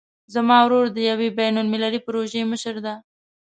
[0.33, 2.93] زما ورور د یوې بین المللي پروژې مشر ده